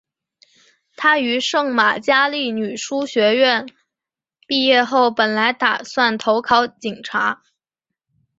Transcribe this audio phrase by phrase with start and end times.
[0.95, 3.67] 她于圣玛加利女书院
[4.47, 7.43] 毕业后本来打算投考警察。